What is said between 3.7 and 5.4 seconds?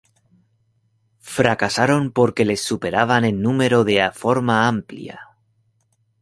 de forma amplia.